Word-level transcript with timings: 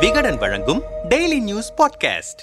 விகடன் 0.00 0.36
வழங்கும் 0.36 0.82
daily 1.08 1.40
news 1.40 1.72
podcast 1.76 2.42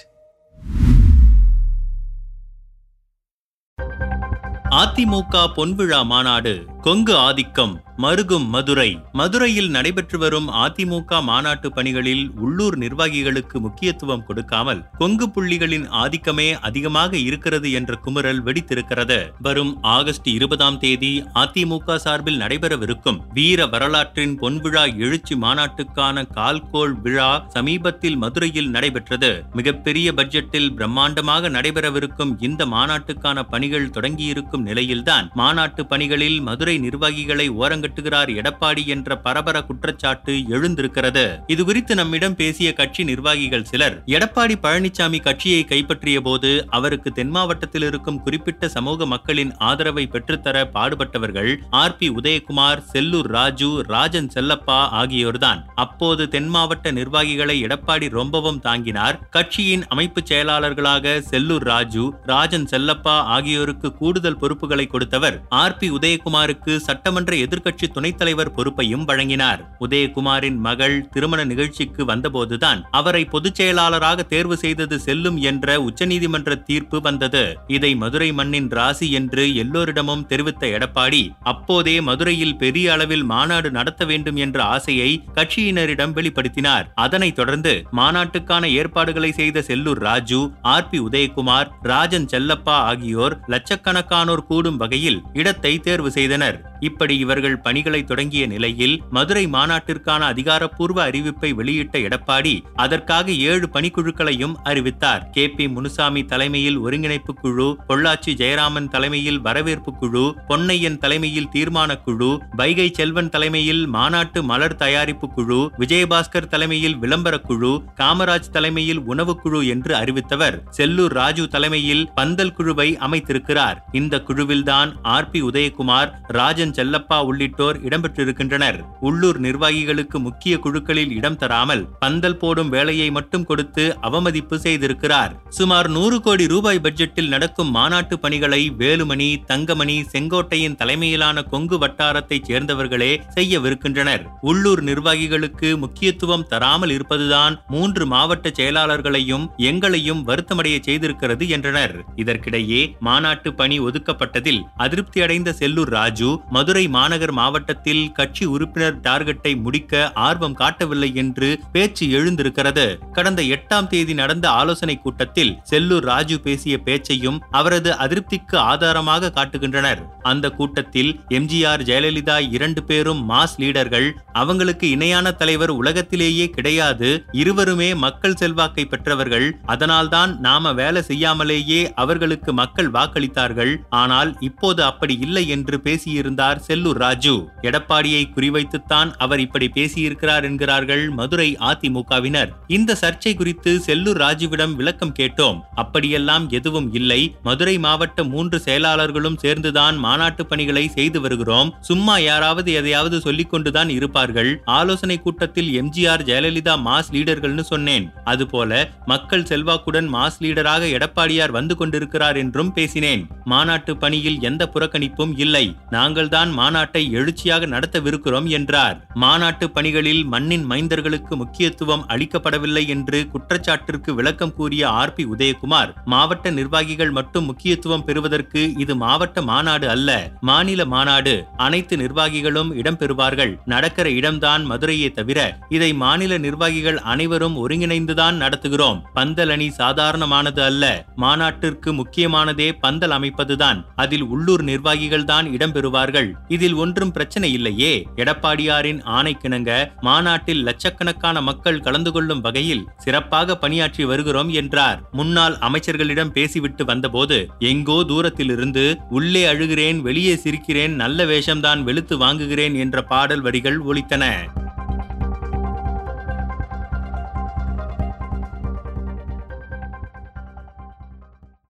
AIADMK 4.70 5.48
பொன்விழா 5.56 6.04
மாநாடு. 6.04 6.66
கொங்கு 6.84 7.14
ஆதிக்கம் 7.16 7.74
மருகும் 8.02 8.46
மதுரை. 8.54 8.88
மதுரையில் 9.12 9.68
நடைபெற்று 9.70 10.18
வரும் 10.18 10.48
அதிமுக 10.62 11.20
மாநாட்டு 11.22 11.68
பணிகளில் 11.72 12.30
உள்ளூர் 12.44 12.76
நிர்வாகிகளுக்கு 12.78 13.56
முக்கியத்துவம் 13.60 14.24
கொடுக்காமல் 14.24 14.80
கொங்கு 14.98 15.26
புள்ளிகளின் 15.28 15.86
ஆதிக்கமே 16.02 16.46
அதிகமாக 16.68 17.12
இருக்கிறது 17.18 17.68
என்ற 17.72 17.98
குமுறல் 18.04 18.40
வெடித்திருக்கிறது. 18.46 19.18
வரும் 19.46 19.72
ஆகஸ்ட் 19.82 20.28
இருபதாம் 20.28 20.78
தேதி 20.78 21.12
அதிமுக 21.34 21.96
சார்பில் 21.96 22.40
நடைபெறவிருக்கும் 22.40 23.20
வீர 23.38 23.66
வரலாற்றின் 23.66 24.34
பொன்விழா 24.42 24.84
எழுச்சி 24.98 25.36
மாநாட்டுக்கான 25.36 26.26
கால்கோள் 26.38 26.96
விழா 27.06 27.30
சமீபத்தில் 27.48 28.16
மதுரையில் 28.16 28.70
நடைபெற்றது. 28.70 29.32
மிகப்பெரிய 29.52 30.12
பட்ஜெட்டில் 30.12 30.70
பிரம்மாண்டமாக 30.80 31.52
நடைபெறவிருக்கும் 31.58 32.34
இந்த 32.40 32.64
மாநாட்டுக்கான 32.66 33.46
பணிகள் 33.54 33.90
தொடங்கியிருக்கும் 33.90 34.68
நிலையில்தான் 34.70 35.30
மாநாட்டு 35.34 35.86
பணிகளில் 35.86 36.40
மதுரை 36.40 36.73
நிர்வாகிகளை 36.78 37.46
ஓரங்கட்டுகிறார் 37.50 38.30
எடப்பாடி 38.40 38.82
என்ற 38.86 39.16
பரபர 39.16 39.62
குற்றச்சாட்டு 39.62 40.34
எழுந்திருக்கிறது. 40.48 41.24
இது 41.46 41.64
குறித்து 41.64 41.94
நம்மிடம் 41.94 42.36
பேசிய 42.36 42.72
கட்சி 42.72 43.04
நிர்வாகிகள் 43.04 43.64
சிலர் 43.64 43.96
எடப்பாடி 44.06 44.56
பழனிசாமி 44.62 45.20
கட்சியை 45.20 45.64
கைப்பற்றிய 45.64 46.20
போது 46.20 46.50
அவருக்கு 46.70 47.12
தென் 47.12 47.32
மாவட்டத்தில் 47.36 47.86
இருக்கும் 47.88 48.22
குறிப்பிட்ட 48.22 48.68
சமூக 48.68 49.06
மக்களின் 49.06 49.52
ஆதரவை 49.68 50.04
பெற்றுத்தர 50.12 50.56
பாடுபட்டவர்கள் 50.74 51.50
ஆர் 51.82 51.96
பி 51.96 52.08
உதயகுமார் 52.10 52.82
செல்லூர் 52.92 53.30
ராஜு 53.36 53.70
ராஜன் 53.86 54.30
செல்லப்பா 54.34 54.78
ஆகியோர்தான். 55.00 55.60
அப்போது 55.74 56.28
தென் 56.28 56.50
மாவட்ட 56.54 56.90
நிர்வாகிகளை 56.90 57.56
எடப்பாடி 57.66 58.08
ரொம்பவும் 58.18 58.60
தாங்கினார். 58.60 59.18
கட்சியின் 59.30 59.84
அமைப்பு 59.88 60.20
செயலாளர்களாக 60.30 61.14
செல்லூர் 61.30 61.66
ராஜு 61.72 62.04
ராஜன் 62.32 62.68
செல்லப்பா 62.72 63.16
ஆகியோருக்கு 63.36 63.88
கூடுதல் 64.00 64.38
பொறுப்புகளை 64.38 64.86
கொடுத்தவர் 64.86 65.36
ஆர் 65.62 65.76
பி 65.76 65.88
உதயகுமாருக்கு 65.90 66.63
சட்டமன்ற 66.66 67.36
எதிர்க்கட்சி 67.36 67.88
துணைத் 67.92 68.18
தலைவர் 68.18 68.52
பொறுப்பையும் 68.52 69.04
வழங்கினார். 69.04 69.76
உதயகுமாரின் 69.80 70.56
மகள் 70.56 71.08
திருமண 71.08 71.44
நிகழ்ச்சிக்கு 71.44 72.04
வந்தபோதுதான் 72.04 72.82
அவரை 72.90 73.24
பொதுச் 73.24 73.54
செயலாளராக 73.54 74.22
தேர்வு 74.22 74.56
செய்தது 74.56 74.98
செல்லும் 74.98 75.36
என்ற 75.36 75.80
உச்சநீதிமன்ற 75.80 76.62
தீர்ப்பு 76.62 77.00
வந்தது. 77.00 77.56
இதை 77.66 77.94
மதுரை 77.94 78.32
மண்ணின் 78.32 78.68
ராசி 78.68 79.10
என்று 79.10 79.56
எல்லோரிடமும் 79.56 80.26
தெரிவித்த 80.26 80.66
எடப்பாடி 80.66 81.22
அப்போதே 81.42 82.00
மதுரையில் 82.00 82.56
பெரிய 82.56 82.92
அளவில் 82.92 83.24
மாநாடு 83.24 83.70
நடத்த 83.70 84.04
வேண்டும் 84.04 84.36
என்ற 84.36 84.62
ஆசையை 84.62 85.22
கட்சியினரிடம் 85.34 86.12
வெளிப்படுத்தினார். 86.12 86.84
அதனைத் 86.94 87.36
தொடர்ந்து 87.36 87.82
மாநாட்டுக்கான 87.96 88.64
ஏற்பாடுகளை 88.64 89.32
செய்த 89.32 89.64
செல்லூர் 89.66 90.00
ராஜு 90.08 90.50
ஆர் 90.62 90.88
பி 90.88 91.00
உதயகுமார் 91.00 91.68
ராஜன் 91.82 92.28
செல்லப்பா 92.32 92.76
ஆகியோர் 92.90 93.38
லட்சக்கணக்கானோர் 93.48 94.46
கூடும் 94.46 94.76
வகையில் 94.76 95.22
இடத்தை 95.32 95.78
தேர்வு 95.78 96.10
செய்தனர். 96.10 96.53
Good. 96.54 96.73
இப்படி 96.84 97.18
இவர்கள் 97.18 97.58
பணிகளை 97.58 98.04
தொடங்கிய 98.04 98.46
நிலையில் 98.46 99.02
மதுரை 99.10 99.46
மாநாட்டிற்கான 99.46 100.18
அதிகாரப்பூர்வ 100.18 101.08
அறிவிப்பை 101.08 101.54
வெளியிட்ட 101.54 101.98
எடப்பாடி 101.98 102.60
அதற்காக 102.74 103.32
ஏழு 103.32 103.68
பணிக்குழுக்களையும் 103.72 104.54
அறிவித்தார். 104.62 105.30
கே. 105.30 105.50
பி. 105.50 105.68
முனுசாமி 105.68 106.24
தலைமையில் 106.24 106.78
ஒருங்கிணைப்பு 106.78 107.34
குழு 107.34 107.76
பொள்ளாச்சி 107.88 108.34
ஜெயராமன் 108.34 108.88
தலைமையில் 108.88 109.40
வரவேற்பு 109.40 109.94
குழு 109.94 110.34
பொன்னையன் 110.48 110.98
தலைமையில் 110.98 111.48
தீர்மான 111.54 112.02
குழு 112.02 112.40
வைகை 112.50 112.90
செல்வன் 112.92 113.28
தலைமையில் 113.28 113.86
மாநாட்டு 113.86 114.42
மலர் 114.42 114.76
தயாரிப்பு 114.76 115.28
குழு 115.28 115.70
விஜயபாஸ்கர் 115.78 116.48
தலைமையில் 116.48 116.96
விளம்பர 116.96 117.38
குழு 117.38 117.82
காமராஜ் 117.96 118.50
தலைமையில் 118.52 119.00
உணவு 119.00 119.40
குழு 119.40 119.66
என்று 119.66 119.94
அறிவித்தவர். 119.96 120.62
செல்லூர் 120.76 121.12
ராஜு 121.12 121.48
தலைமையில் 121.48 122.08
பந்தல் 122.14 122.52
குழுவை 122.52 122.96
அமைத்திருக்கிறார். 122.96 123.84
இந்த 123.92 124.20
குழுவில்தான் 124.20 124.92
ஆர். 125.02 125.30
பி. 125.30 125.42
உதயகுமார் 125.42 126.12
ராஜன் 126.28 126.72
செல்லப்பா 126.76 127.18
உள்ளிட்டோர் 127.28 127.78
இடம்பெற்றிருக்கின்றனர். 127.86 128.78
உள்ளூர் 129.00 129.40
நிர்வாகிகளுக்கு 129.40 130.18
முக்கிய 130.18 130.58
குழுக்களில் 130.58 131.12
இடம் 131.16 131.36
தராமல் 131.36 131.86
பந்தல் 131.98 132.38
போடும் 132.38 132.68
வேலையை 132.68 133.08
மட்டும் 133.10 133.44
கொடுத்து 133.44 133.84
அவமதிப்பு 134.00 134.58
செய்திருக்கிறார். 134.58 135.32
சுமார் 135.48 135.88
நூறு 135.88 136.20
கோடி 136.20 136.46
ரூபாய் 136.46 136.82
பட்ஜெட்டில் 136.82 137.28
நடக்கும் 137.28 137.70
மாநாட்டு 137.70 138.18
பணிகளை 138.18 138.62
வேலுமணி 138.78 139.28
தங்கமணி 139.46 139.96
செங்கோட்டையின் 140.12 140.76
தலைமையிலான 140.76 141.42
கொங்கு 141.42 141.78
வட்டாரத்தைச் 141.78 142.48
சேர்ந்தவர்களே 142.50 143.12
செய்யவிருக்கின்றனர். 143.34 144.24
உள்ளூர் 144.40 144.82
நிர்வாகிகளுக்கு 144.82 145.70
முக்கியத்துவம் 145.78 146.46
தராமல் 146.48 146.90
இருப்பதுதான் 146.90 147.56
மூன்று 147.68 148.06
மாவட்ட 148.06 148.52
செயலாளர்களையும் 148.58 149.46
எங்களையும் 149.70 150.22
வருத்தமடைய 150.28 150.76
செய்திருக்கிறது 150.88 151.44
என்றனர். 151.48 151.94
இதற்கிடையே 152.16 152.82
மாநாட்டு 153.00 153.54
பணி 153.54 153.76
ஒதுக்கப்பட்டதில் 153.80 154.62
அதிருப்தி 154.76 155.22
அடைந்த 155.22 155.54
செல்லூர் 155.60 155.92
ராஜு 155.98 156.30
மதுரை 156.54 156.84
மாநகர் 156.96 157.32
மாவட்டத்தில் 157.38 158.02
கட்சி 158.18 158.44
உறுப்பினர் 158.54 158.98
டார்கெட்டை 159.06 159.52
முடிக்க 159.64 160.02
ஆர்வம் 160.26 160.56
காட்டவில்லை 160.60 161.10
என்று 161.22 161.48
பேச்சு 161.74 162.04
எழுந்திருக்கிறது. 162.18 162.86
கடந்த 163.16 163.40
எட்டாம் 163.54 163.88
தேதி 163.92 164.14
நடந்த 164.20 164.46
ஆலோசனை 164.60 164.96
கூட்டத்தில் 165.04 165.52
செல்லூர் 165.70 166.06
ராஜு 166.10 166.36
பேசிய 166.46 166.74
பேச்சையும் 166.86 167.38
அவரது 167.60 167.90
அதிருப்திக்கு 168.04 168.56
ஆதாரமாக 168.72 169.32
காட்டுகின்றனர். 169.38 170.02
அந்த 170.32 170.46
கூட்டத்தில் 170.58 171.10
எம்ஜிஆர் 171.38 171.84
ஜெயலலிதா 171.90 172.36
இரண்டு 172.56 172.82
பேரும் 172.90 173.22
மாஸ் 173.30 173.56
லீடர்கள். 173.62 174.08
அவங்களுக்கு 174.42 174.86
இணையான 174.96 175.32
தலைவர் 175.42 175.72
உலகத்திலேயே 175.80 176.46
கிடையாது. 176.56 177.10
இருவருமே 177.42 177.90
மக்கள் 178.04 178.38
செல்வாக்கை 178.42 178.84
பெற்றவர்கள். 178.84 179.48
அதனால்தான் 179.74 180.32
நாம 180.46 180.72
வேலை 180.82 181.02
செய்யாமலேயே 181.10 181.80
அவர்களுக்கு 182.02 182.52
மக்கள் 182.62 182.92
வாக்களித்தார்கள். 182.98 183.74
ஆனால் 184.02 184.32
இப்போது 184.50 184.80
அப்படி 184.90 185.16
இல்லை 185.26 185.46
என்று 185.56 185.76
பேசியிருந்தார் 185.84 186.42
செல்லூர் 186.52 186.98
ராஜு. 186.98 187.48
எடப்பாடியை 187.62 188.22
குறிவைத்துத்தான் 188.36 189.12
அவர் 189.18 189.40
இப்படி 189.40 189.70
பேசியிருக்கிறார் 189.74 190.42
என்கிறார்கள் 190.42 191.10
மதுரை 191.10 191.56
அதிமுகவினர். 191.60 192.48
இந்த 192.66 192.96
சர்ச்சை 193.00 193.34
குறித்து 193.34 193.80
செல்லூர் 193.86 194.20
ராஜுவிடம் 194.24 194.74
விளக்கம் 194.74 195.14
கேட்டோம். 195.18 195.60
அப்படியெல்லாம் 195.74 196.48
எதுவும் 196.48 196.94
இல்லை. 196.94 197.34
மதுரை 197.42 197.78
மாவட்ட 197.78 198.24
மூன்று 198.24 198.62
செயலாளர்களும் 198.64 199.36
சேர்ந்துதான் 199.36 199.96
மாநாட்டு 199.96 200.46
பணிகளை 200.46 200.88
செய்து 200.88 201.20
வருகிறோம். 201.20 201.74
சும்மா 201.80 202.18
யாராவது 202.18 202.72
எதையாவது 202.72 203.20
சொல்லிக் 203.20 203.50
கொண்டுதான் 203.50 203.88
இருப்பார்கள். 203.88 204.62
ஆலோசனை 204.64 205.18
கூட்டத்தில் 205.18 205.82
எம்ஜிஆர் 205.82 206.24
ஜெயலலிதா 206.30 206.76
மாஸ் 206.86 207.12
லீடர்கள்னு 207.12 207.60
சொன்னேன். 207.60 208.10
அதுபோல 208.24 208.90
மக்கள் 209.06 209.42
செல்வாக்குடன் 209.42 210.08
மாஸ் 210.12 210.40
லீடராக 210.40 210.82
எடப்பாடியார் 210.90 211.50
வந்து 211.50 211.76
கொண்டிருக்கிறார் 211.76 212.36
என்றும் 212.36 212.72
பேசினேன். 212.72 213.26
மாநாட்டு 213.44 213.96
பணியில் 213.96 214.40
எந்த 214.40 214.70
புறக்கணிப்பும் 214.74 215.32
இல்லை. 215.36 215.76
நாங்கள் 215.90 216.28
தான் 216.34 216.50
மாநாட்டை 216.58 217.02
எழுச்சியாக 217.18 217.68
நடத்தவிருக்கிறோம் 217.74 218.48
என்றார். 218.58 218.96
மாநாட்டு 219.22 219.66
பணிகளில் 219.70 220.22
மண்ணின் 220.32 220.66
மைந்தர்களுக்கு 220.70 221.34
முக்கியத்துவம் 221.42 222.04
அளிக்கப்படவில்லை 222.14 222.84
என்று 222.94 223.18
குற்றச்சாட்டிற்கு 223.32 224.10
விளக்கம் 224.18 224.54
கூறிய 224.58 224.82
ஆர். 225.00 225.12
பி. 225.16 225.24
உதயகுமார் 225.34 225.90
மாவட்ட 226.12 226.50
நிர்வாகிகள் 226.58 227.12
மட்டும் 227.18 227.46
முக்கியத்துவம் 227.50 228.04
பெறுவதற்கு 228.06 228.62
இது 228.82 228.94
மாவட்ட 229.02 229.42
மாநாடு 229.50 229.86
அல்ல 229.94 230.10
மாநில 230.48 230.84
மாநாடு. 230.94 231.34
அனைத்து 231.66 231.94
நிர்வாகிகளும் 231.96 232.70
இடம்பெறுவார்கள் 232.80 233.52
நடக்கிற 233.72 234.06
இடம்தான் 234.18 234.62
மதுரையே 234.70 235.08
தவிர 235.18 235.38
இதை 235.76 235.90
மாநில 236.02 236.38
நிர்வாகிகள் 236.46 236.98
அனைவரும் 237.12 237.56
ஒருங்கிணைந்துதான் 237.62 238.36
நடத்துகிறோம். 238.44 239.00
பந்தல் 239.18 239.52
அணி 239.54 239.68
சாதாரணமானது 239.80 240.62
அல்ல 240.68 240.84
மாநாட்டிற்கு 241.24 241.92
முக்கியமானதே 242.00 242.68
பந்தல் 242.84 243.16
அமைப்பதுதான். 243.18 243.80
அதில் 244.02 244.26
உள்ளூர் 244.34 244.64
நிர்வாகிகள் 244.70 245.28
தான் 245.32 245.46
இடம்பெறுவார்கள் 245.56 246.23
இதில் 246.48 246.74
ஒன்றும் 246.74 247.10
பிரச்சனை 247.10 247.52
இல்லையே. 247.52 247.92
எடப்பாடியாரின் 248.16 249.00
ஆணைக்கிணங்க 249.16 249.70
மாநாட்டில் 250.00 250.62
லட்சக்கணக்கான 250.62 251.40
மக்கள் 251.40 251.80
கலந்து 251.80 252.12
கொள்ளும் 252.12 252.40
வகையில் 252.40 252.84
சிறப்பாக 252.96 253.56
பணியாற்றி 253.56 254.04
வருகிறோம் 254.04 254.48
என்றார். 254.48 255.00
முன்னாள் 255.12 255.56
அமைச்சர்களிடம் 255.60 256.34
பேசிவிட்டு 256.38 256.84
வந்தபோது 256.84 257.38
எங்கோ 257.58 258.04
தூரத்திலிருந்து 258.04 258.96
உள்ளே 259.10 259.44
அழுகிறேன் 259.52 260.00
வெளியே 260.00 260.34
சிரிக்கிறேன் 260.34 260.94
நல்ல 260.94 261.24
வேஷம்தான் 261.24 261.82
வெளுத்து 261.82 262.16
வாங்குகிறேன் 262.18 262.76
என்ற 262.76 263.02
பாடல் 263.02 263.40
வரிகள் 263.40 263.80
ஒலித்தன. 263.80 264.24